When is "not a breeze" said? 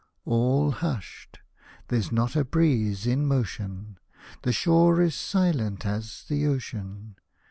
2.11-3.05